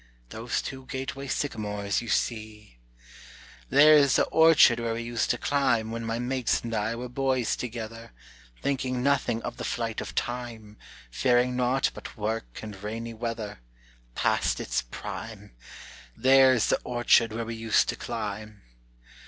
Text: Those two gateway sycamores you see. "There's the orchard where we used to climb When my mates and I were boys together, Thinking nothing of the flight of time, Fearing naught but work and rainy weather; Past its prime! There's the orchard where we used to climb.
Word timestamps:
Those 0.29 0.63
two 0.63 0.87
gateway 0.87 1.27
sycamores 1.27 2.01
you 2.01 2.07
see. 2.07 2.79
"There's 3.69 4.15
the 4.15 4.23
orchard 4.29 4.79
where 4.79 4.95
we 4.95 5.03
used 5.03 5.29
to 5.29 5.37
climb 5.37 5.91
When 5.91 6.03
my 6.03 6.17
mates 6.17 6.61
and 6.63 6.73
I 6.73 6.95
were 6.95 7.07
boys 7.07 7.55
together, 7.55 8.11
Thinking 8.63 9.03
nothing 9.03 9.43
of 9.43 9.57
the 9.57 9.63
flight 9.63 10.01
of 10.01 10.15
time, 10.15 10.77
Fearing 11.11 11.55
naught 11.55 11.91
but 11.93 12.17
work 12.17 12.61
and 12.63 12.81
rainy 12.81 13.13
weather; 13.13 13.59
Past 14.15 14.59
its 14.59 14.81
prime! 14.81 15.51
There's 16.17 16.65
the 16.69 16.79
orchard 16.83 17.31
where 17.31 17.45
we 17.45 17.53
used 17.53 17.87
to 17.89 17.95
climb. 17.95 18.63